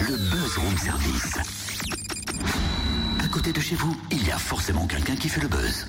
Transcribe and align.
le 0.00 0.16
buzz 0.16 0.58
room 0.58 0.76
service. 0.78 1.38
À 3.22 3.28
côté 3.28 3.52
de 3.52 3.60
chez 3.60 3.74
vous, 3.74 3.96
il 4.10 4.26
y 4.26 4.30
a 4.30 4.38
forcément 4.38 4.86
quelqu'un 4.86 5.16
qui 5.16 5.28
fait 5.28 5.40
le 5.40 5.48
buzz. 5.48 5.86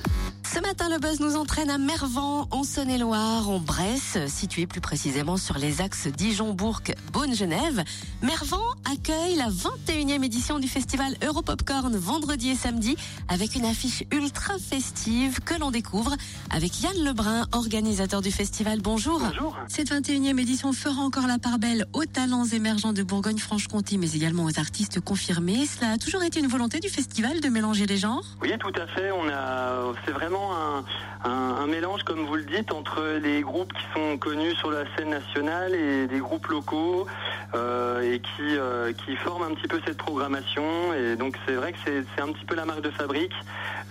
Ce 0.51 0.59
matin, 0.59 0.89
le 0.89 0.97
buzz 0.97 1.19
nous 1.19 1.35
entraîne 1.35 1.69
à 1.69 1.77
Mervan, 1.77 2.47
en 2.49 2.63
Saône-et-Loire, 2.63 3.49
en 3.49 3.59
Bresse, 3.59 4.17
situé 4.27 4.65
plus 4.65 4.81
précisément 4.81 5.37
sur 5.37 5.59
les 5.59 5.79
axes 5.79 6.07
Dijon-Bourg, 6.07 6.81
Beaune-Genève. 7.13 7.83
Mervan 8.23 8.63
accueille 8.91 9.28
la 9.39 9.47
21e 9.47 10.21
édition 10.25 10.59
du 10.59 10.67
festival 10.67 11.13
Europopcorn 11.25 11.95
vendredi 11.95 12.49
et 12.49 12.55
samedi 12.55 12.97
avec 13.29 13.55
une 13.55 13.63
affiche 13.63 14.03
ultra 14.11 14.55
festive 14.59 15.39
que 15.39 15.57
l'on 15.57 15.71
découvre 15.71 16.13
avec 16.49 16.81
Yann 16.81 17.05
Lebrun, 17.05 17.47
organisateur 17.53 18.21
du 18.21 18.31
festival. 18.31 18.81
Bonjour. 18.81 19.17
Bonjour. 19.21 19.55
Cette 19.69 19.91
21e 19.91 20.37
édition 20.41 20.73
fera 20.73 21.01
encore 21.01 21.25
la 21.25 21.39
part 21.39 21.57
belle 21.57 21.85
aux 21.93 22.03
talents 22.03 22.43
émergents 22.43 22.91
de 22.91 23.01
Bourgogne-Franche-Comté, 23.01 23.95
mais 23.95 24.11
également 24.11 24.43
aux 24.43 24.59
artistes 24.59 24.99
confirmés. 24.99 25.65
Cela 25.65 25.91
a 25.93 25.97
toujours 25.97 26.23
été 26.23 26.41
une 26.41 26.47
volonté 26.47 26.81
du 26.81 26.89
festival 26.89 27.39
de 27.39 27.47
mélanger 27.47 27.85
les 27.85 27.97
genres? 27.97 28.25
Oui, 28.41 28.51
tout 28.59 28.73
à 28.77 28.87
fait. 28.87 29.11
On 29.11 29.29
a, 29.29 29.93
c'est 30.05 30.11
vraiment 30.11 30.53
un, 30.53 30.83
un- 31.23 31.55
un 31.61 31.67
mélange, 31.67 32.03
comme 32.03 32.25
vous 32.25 32.35
le 32.35 32.43
dites, 32.43 32.73
entre 32.73 33.19
les 33.23 33.39
groupes 33.41 33.71
qui 33.71 33.83
sont 33.97 34.17
connus 34.17 34.55
sur 34.55 34.69
la 34.69 34.83
scène 34.97 35.11
nationale 35.11 35.73
et 35.75 36.07
des 36.07 36.19
groupes 36.19 36.47
locaux 36.47 37.07
et 37.53 38.19
qui, 38.19 38.57
euh, 38.57 38.93
qui 38.93 39.15
forment 39.15 39.43
un 39.43 39.53
petit 39.55 39.67
peu 39.67 39.79
cette 39.85 39.97
programmation. 39.97 40.93
Et 40.93 41.15
donc 41.15 41.35
c'est 41.47 41.55
vrai 41.55 41.73
que 41.73 41.79
c'est, 41.85 42.21
un 42.21 42.31
petit 42.31 42.45
peu 42.45 42.55
la 42.55 42.65
marque 42.65 42.81
de 42.81 42.91
fabrique 42.91 43.33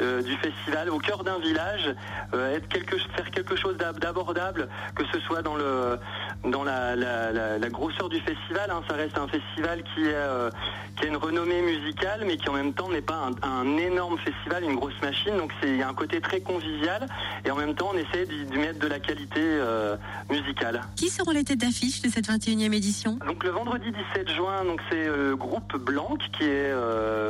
euh, 0.01 0.23
du 0.23 0.37
festival, 0.37 0.91
au 0.91 0.99
cœur 0.99 1.25
d'un 1.25 1.39
village, 1.39 1.95
euh, 2.35 2.55
être 2.57 2.69
quelque, 2.69 2.97
faire 3.17 3.31
quelque 3.31 3.57
chose 3.57 3.77
d'ab- 3.77 3.99
d'abordable, 3.99 4.69
que 4.95 5.05
ce 5.13 5.19
soit 5.21 5.43
dans 5.43 5.57
le 5.57 5.99
dans 6.45 6.63
la, 6.65 6.95
la- 6.97 7.33
la- 7.33 7.59
la 7.59 7.69
grosseur 7.69 8.09
du 8.09 8.21
festival. 8.21 8.71
hein. 8.71 8.83
ça 8.89 8.95
reste 8.95 9.19
un 9.19 9.27
festival 9.29 9.83
qui, 9.83 10.05
euh, 10.07 10.51
qui 10.97 11.05
a 11.05 11.09
une 11.09 11.17
renommée 11.17 11.61
musicale, 11.63 12.23
mais 12.27 12.37
qui 12.37 12.49
en 12.49 12.53
même 12.53 12.73
temps 12.73 12.89
n'est 12.89 13.01
pas 13.03 13.29
un, 13.43 13.49
un 13.49 13.77
énorme 13.77 14.19
festival, 14.19 14.63
une 14.65 14.77
grosse 14.77 15.01
machine. 15.03 15.37
Donc 15.37 15.53
il 15.63 15.77
y 15.77 15.83
a 15.83 15.89
un 15.89 15.95
côté 15.95 16.21
très 16.21 16.41
convivial 16.41 17.07
et 17.45 17.51
en 17.51 17.57
même 17.57 17.75
temps 17.75 17.91
on 17.93 17.97
essaie 17.99 18.25
d'y 18.27 18.57
mettre 18.59 18.79
de 18.79 18.87
la 18.87 19.01
qualité 19.01 19.41
euh, 19.41 19.97
musicale. 20.31 20.81
Qui 20.97 21.09
seront 21.11 21.33
les 21.33 21.45
têtes 21.45 21.59
d'affiche 21.61 22.03
de 22.03 22.09
cette 22.09 22.29
21e 22.29 22.73
édition? 22.73 23.19
Donc 23.27 23.43
le 23.45 23.51
vendredi 23.51 23.91
17 24.15 24.31
juin, 24.31 24.65
donc 24.65 24.81
c'est 24.91 25.07
euh, 25.09 25.31
le 25.31 25.37
groupe 25.37 25.77
Blanc 25.77 26.17
qui 26.39 26.45
est 26.45 26.73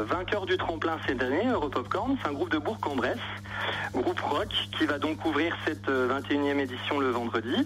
vainqueur 0.06 0.46
du 0.46 0.56
tremplin 0.58 0.98
cette 1.06 1.22
année, 1.22 1.46
Europopcorn. 1.48 2.16
C'est 2.22 2.28
un 2.28 2.32
groupe 2.32 2.50
de 2.52 2.58
Bourg-en-Bresse, 2.58 3.18
groupe 3.94 4.20
rock 4.20 4.48
qui 4.78 4.84
va 4.86 4.98
donc 4.98 5.24
ouvrir 5.24 5.56
cette 5.66 5.88
euh, 5.88 6.20
21e 6.20 6.58
édition 6.58 6.98
le 7.00 7.08
vendredi. 7.10 7.64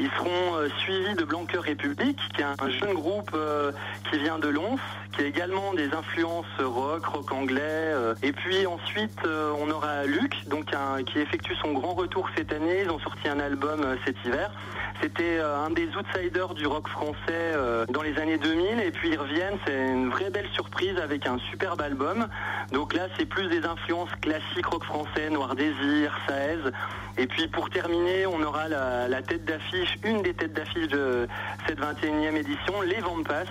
Ils 0.00 0.10
seront 0.10 0.56
euh, 0.56 0.68
suivis 0.78 1.14
de 1.14 1.24
Blanqueur 1.24 1.62
République, 1.62 2.18
qui 2.34 2.40
est 2.42 2.44
un 2.44 2.70
jeune 2.70 2.94
groupe 2.94 3.30
euh, 3.34 3.70
qui 4.10 4.18
vient 4.18 4.38
de 4.40 4.48
Lons, 4.48 4.76
qui 5.12 5.22
a 5.22 5.26
également 5.26 5.72
des 5.72 5.94
influences 5.94 6.46
rock, 6.58 7.06
rock 7.06 7.30
anglais. 7.32 7.60
euh. 7.62 8.14
et 8.22 8.32
puis 8.32 8.66
ensuite, 8.66 9.20
on 9.24 9.70
aura 9.70 10.04
Luc, 10.04 10.34
donc 10.48 10.74
qui 11.06 11.18
effectue 11.20 11.54
son 11.62 11.72
grand 11.72 11.94
retour 11.94 12.28
cette 12.36 12.52
année. 12.52 12.82
Ils 12.84 12.90
ont 12.90 12.98
sorti 12.98 13.28
un 13.28 13.38
album 13.38 13.96
cet 14.04 14.16
hiver. 14.24 14.50
C'était 15.00 15.38
euh, 15.38 15.56
un 15.58 15.70
des 15.70 15.88
outsiders 15.96 16.54
du 16.54 16.66
rock 16.66 16.88
français 16.88 17.16
euh, 17.30 17.84
dans 17.88 18.02
les 18.02 18.18
années 18.18 18.38
2000. 18.38 18.80
Et 18.80 18.90
puis 18.90 19.10
ils 19.10 19.18
reviennent, 19.18 19.58
c'est 19.66 19.88
une 19.88 20.10
vraie 20.10 20.30
belle 20.30 20.48
surprise 20.52 20.96
avec 20.98 21.26
un 21.26 21.38
superbe 21.50 21.80
album. 21.80 22.26
Donc 22.72 22.94
là, 22.94 23.08
c'est 23.18 23.26
plus 23.26 23.48
des 23.48 23.64
influences 23.64 24.10
classiques 24.20 24.66
rock 24.66 24.84
français, 24.84 25.30
Noir 25.30 25.54
Désir, 25.54 26.16
Saez. 26.26 26.70
Et 27.16 27.26
puis 27.26 27.48
pour 27.48 27.70
terminer, 27.70 28.26
on 28.26 28.42
aura 28.42 28.68
la, 28.68 29.08
la 29.08 29.22
tête 29.22 29.44
d'affiche, 29.44 29.98
une 30.04 30.22
des 30.22 30.34
têtes 30.34 30.52
d'affiche 30.52 30.88
de 30.88 31.28
cette 31.66 31.80
21e 31.80 32.36
édition, 32.36 32.80
les 32.82 33.00
Vampas, 33.00 33.44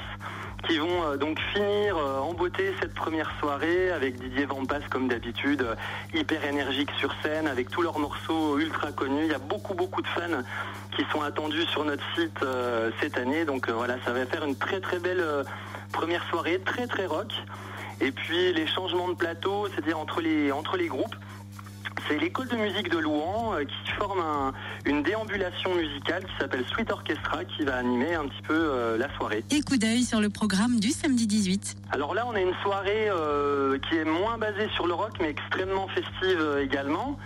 qui 0.67 0.77
vont 0.77 1.03
euh, 1.03 1.17
donc 1.17 1.39
finir 1.53 1.97
euh, 1.97 2.19
en 2.19 2.33
beauté 2.33 2.73
cette 2.79 2.93
première 2.93 3.29
soirée 3.39 3.91
avec 3.91 4.17
Didier 4.17 4.45
Vampas 4.45 4.79
comme 4.89 5.07
d'habitude, 5.07 5.61
euh, 5.61 5.75
hyper 6.13 6.43
énergique 6.45 6.89
sur 6.99 7.13
scène, 7.21 7.47
avec 7.47 7.69
tous 7.69 7.81
leurs 7.81 7.99
morceaux 7.99 8.57
ultra 8.57 8.91
connus. 8.91 9.25
Il 9.25 9.31
y 9.31 9.35
a 9.35 9.39
beaucoup 9.39 9.73
beaucoup 9.73 10.01
de 10.01 10.07
fans 10.07 10.41
qui 10.95 11.03
sont 11.11 11.21
attendus 11.21 11.65
sur 11.65 11.83
notre 11.83 12.03
site 12.15 12.45
cette 13.01 13.17
année. 13.17 13.45
Donc 13.45 13.69
voilà, 13.69 13.95
ça 14.05 14.13
va 14.13 14.25
faire 14.25 14.45
une 14.45 14.55
très 14.55 14.79
très 14.79 14.99
belle 14.99 15.23
première 15.91 16.23
soirée, 16.29 16.59
très 16.59 16.87
très 16.87 17.07
rock. 17.07 17.33
Et 17.99 18.11
puis 18.11 18.53
les 18.53 18.67
changements 18.67 19.07
de 19.07 19.15
plateau, 19.15 19.67
c'est-à-dire 19.69 19.97
entre 19.97 20.21
les 20.21 20.87
groupes, 20.87 21.15
c'est 22.07 22.17
l'école 22.19 22.47
de 22.47 22.55
musique 22.55 22.89
de 22.89 22.97
Louan 22.97 23.53
euh, 23.55 23.63
qui 23.63 23.91
forme 23.97 24.19
un- 24.19 24.53
une 24.85 25.03
déambulation 25.03 25.73
musicale 25.75 26.23
qui 26.25 26.31
s'appelle 26.39 26.63
Sweet 26.73 26.91
Orchestra 26.91 27.43
qui 27.45 27.63
va 27.63 27.75
animer 27.77 28.13
un 28.15 28.25
petit 28.27 28.41
peu 28.43 28.53
euh, 28.55 28.97
la 28.97 29.13
soirée. 29.15 29.43
Et 29.51 29.61
coup 29.61 29.77
d'œil 29.77 30.03
sur 30.03 30.19
le 30.19 30.29
programme 30.29 30.79
du 30.79 30.89
samedi 30.91 31.27
18. 31.27 31.75
Alors 31.91 32.13
là, 32.13 32.25
on 32.27 32.35
a 32.35 32.41
une 32.41 32.53
soirée 32.63 33.07
euh, 33.09 33.77
qui 33.89 33.95
est 33.97 34.05
moins 34.05 34.37
basée 34.37 34.67
sur 34.75 34.87
le 34.87 34.93
rock, 34.93 35.11
mais 35.21 35.29
extrêmement 35.29 35.87
festive 35.89 36.59
également. 36.61 37.17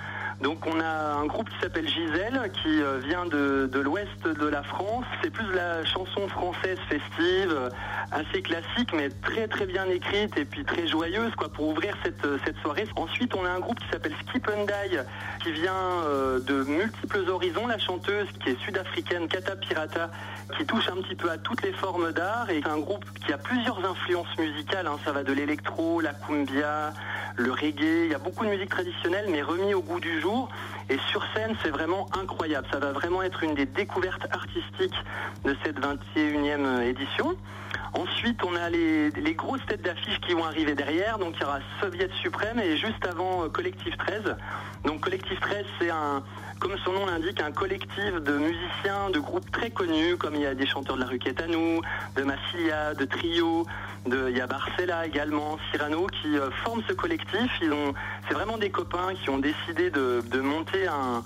Donc 0.41 0.67
on 0.67 0.79
a 0.79 1.13
un 1.15 1.25
groupe 1.25 1.49
qui 1.49 1.59
s'appelle 1.59 1.87
Gisèle, 1.87 2.51
qui 2.61 2.81
euh, 2.81 2.99
vient 2.99 3.25
de, 3.25 3.67
de 3.71 3.79
l'ouest 3.79 4.27
de 4.27 4.47
la 4.47 4.61
France. 4.61 5.05
C'est 5.23 5.31
plus 5.31 5.51
la 5.51 5.83
chanson 5.83 6.27
française 6.27 6.77
festive, 6.87 7.51
euh, 7.51 7.69
assez 8.11 8.43
classique, 8.43 8.93
mais 8.93 9.09
très 9.09 9.47
très 9.47 9.65
bien 9.65 9.85
écrite 9.89 10.37
et 10.37 10.45
puis 10.45 10.63
très 10.63 10.87
joyeuse 10.87 11.33
quoi 11.35 11.49
pour 11.49 11.69
ouvrir 11.69 11.97
cette, 12.03 12.23
euh, 12.23 12.37
cette 12.45 12.57
soirée. 12.59 12.85
Ensuite, 12.95 13.33
on 13.35 13.45
a 13.45 13.49
un 13.49 13.59
groupe 13.59 13.79
qui 13.79 13.89
s'appelle 13.89 14.13
Skip 14.27 14.47
and 14.55 14.65
Die, 14.65 14.99
qui 15.43 15.51
vient 15.53 16.03
de 16.45 16.63
multiples 16.65 17.27
horizons. 17.29 17.65
La 17.65 17.79
chanteuse 17.79 18.27
qui 18.43 18.51
est 18.51 18.59
sud-africaine, 18.59 19.27
Kata 19.27 19.55
Pirata, 19.55 20.11
qui 20.55 20.65
touche 20.65 20.87
un 20.89 21.01
petit 21.01 21.15
peu 21.15 21.31
à 21.31 21.37
toutes 21.37 21.63
les 21.63 21.73
formes 21.73 22.11
d'art 22.11 22.49
et 22.49 22.61
c'est 22.63 22.69
un 22.69 22.77
groupe 22.77 23.05
qui 23.25 23.33
a 23.33 23.37
plusieurs 23.37 23.79
influences 23.89 24.37
musicales. 24.37 24.87
hein. 24.87 24.97
Ça 25.03 25.11
va 25.11 25.23
de 25.23 25.33
l'électro, 25.33 25.99
la 25.99 26.13
cumbia, 26.13 26.93
le 27.37 27.51
reggae. 27.51 28.05
Il 28.05 28.11
y 28.11 28.15
a 28.15 28.19
beaucoup 28.19 28.45
de 28.45 28.49
musique 28.49 28.69
traditionnelle, 28.69 29.25
mais 29.29 29.41
remis 29.41 29.73
au 29.73 29.81
goût 29.81 29.99
du 29.99 30.19
jour. 30.19 30.49
Et 30.89 30.97
sur 31.09 31.25
scène, 31.33 31.55
c'est 31.63 31.69
vraiment 31.69 32.07
incroyable. 32.19 32.67
Ça 32.71 32.79
va 32.79 32.91
vraiment 32.91 33.21
être 33.21 33.43
une 33.43 33.55
des 33.55 33.65
découvertes 33.65 34.27
artistiques 34.31 34.95
de 35.45 35.55
cette 35.63 35.79
21e 35.79 36.81
édition. 36.81 37.35
Ensuite, 37.93 38.43
on 38.43 38.55
a 38.55 38.69
les, 38.69 39.09
les 39.11 39.33
grosses 39.33 39.65
têtes 39.67 39.81
d'affiche 39.81 40.19
qui 40.21 40.33
vont 40.33 40.45
arriver 40.45 40.75
derrière. 40.75 41.17
Donc, 41.17 41.35
il 41.37 41.41
y 41.41 41.45
aura 41.45 41.59
Soviet 41.81 42.09
Suprême 42.21 42.59
et 42.59 42.77
juste 42.77 43.05
avant 43.05 43.43
euh, 43.43 43.49
Collectif 43.49 43.97
13. 43.97 44.35
Donc, 44.85 45.01
Collectif 45.01 45.39
13, 45.39 45.65
c'est 45.79 45.89
un, 45.89 46.23
comme 46.59 46.75
son 46.83 46.93
nom 46.93 47.05
l'indique, 47.05 47.41
un 47.41 47.51
collectif 47.51 48.13
de 48.21 48.37
musiciens, 48.37 49.09
de 49.11 49.19
groupes 49.19 49.49
très 49.51 49.69
connus, 49.69 50.17
comme 50.17 50.35
il 50.35 50.41
y 50.41 50.45
a 50.45 50.55
des 50.55 50.65
chanteurs 50.65 50.95
de 50.95 51.01
la 51.01 51.07
rue 51.07 51.19
Quétanou, 51.19 51.81
de 52.15 52.23
Massilia, 52.23 52.93
de 52.93 53.05
Trio, 53.05 53.65
de, 54.05 54.29
il 54.29 54.37
y 54.37 54.41
a 54.41 54.47
Barcella 54.47 55.05
également, 55.05 55.57
Cyrano, 55.71 56.07
qui 56.07 56.37
euh, 56.37 56.49
forment 56.63 56.83
ce 56.87 56.93
collectif. 56.93 57.51
Ils 57.61 57.71
ont, 57.71 57.93
c'est 58.27 58.33
vraiment 58.33 58.57
des 58.57 58.69
copains 58.69 59.13
qui 59.21 59.29
ont 59.29 59.39
décidé 59.39 59.89
de, 59.89 60.23
de 60.29 60.39
monter 60.39 60.87
un, 60.87 61.23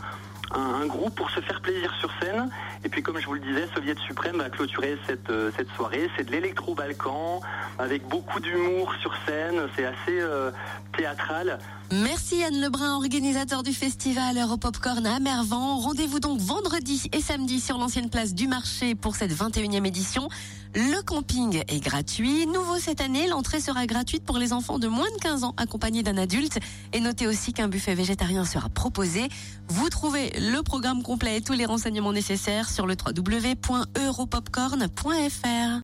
un, 0.53 0.85
groupe 0.85 1.15
pour 1.15 1.29
se 1.31 1.39
faire 1.41 1.61
plaisir 1.61 1.93
sur 1.99 2.11
scène. 2.21 2.49
Et 2.83 2.89
puis, 2.89 3.01
comme 3.01 3.19
je 3.19 3.25
vous 3.25 3.35
le 3.35 3.39
disais, 3.39 3.67
Soviet 3.73 3.95
Suprême 4.05 4.37
va 4.37 4.49
clôturer 4.49 4.97
cette, 5.07 5.29
euh, 5.29 5.51
cette 5.55 5.69
soirée. 5.71 6.09
C'est 6.17 6.25
de 6.25 6.31
l'électro-balkan, 6.31 7.41
avec 7.79 8.07
beaucoup 8.07 8.39
d'humour 8.39 8.93
sur 9.01 9.15
scène. 9.25 9.67
C'est 9.75 9.85
assez 9.85 10.19
euh, 10.19 10.51
théâtral. 10.95 11.59
Merci 11.91 12.37
Yann 12.37 12.61
Lebrun, 12.61 12.95
organisateur 12.95 13.63
du 13.63 13.73
festival 13.73 14.37
Europopcorn 14.37 15.05
à 15.05 15.19
Mervan. 15.19 15.77
Rendez-vous 15.77 16.21
donc 16.21 16.39
vendredi 16.39 17.09
et 17.11 17.19
samedi 17.19 17.59
sur 17.59 17.77
l'ancienne 17.77 18.09
place 18.09 18.33
du 18.33 18.47
marché 18.47 18.95
pour 18.95 19.17
cette 19.17 19.33
21e 19.33 19.85
édition. 19.85 20.29
Le 20.73 21.03
camping 21.03 21.61
est 21.67 21.81
gratuit. 21.81 22.47
Nouveau 22.47 22.77
cette 22.77 23.01
année, 23.01 23.27
l'entrée 23.27 23.59
sera 23.59 23.85
gratuite 23.87 24.23
pour 24.23 24.37
les 24.37 24.53
enfants 24.53 24.79
de 24.79 24.87
moins 24.87 25.11
de 25.17 25.21
15 25.21 25.43
ans 25.43 25.53
accompagnés 25.57 26.01
d'un 26.01 26.15
adulte. 26.15 26.59
Et 26.93 27.01
notez 27.01 27.27
aussi 27.27 27.51
qu'un 27.51 27.67
buffet 27.67 27.93
végétarien 27.93 28.45
sera 28.45 28.69
proposé. 28.69 29.27
Vous 29.67 29.89
trouvez 29.89 30.31
le 30.39 30.61
programme 30.61 31.03
complet 31.03 31.35
et 31.37 31.41
tous 31.41 31.53
les 31.53 31.65
renseignements 31.65 32.13
nécessaires 32.13 32.69
sur 32.69 32.87
le 32.87 32.95
www.europopcorn.fr. 33.05 35.79